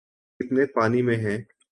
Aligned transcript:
‘کتنے 0.39 0.65
پانی 0.65 1.01
میں 1.01 1.17
ہیں۔ 1.17 1.37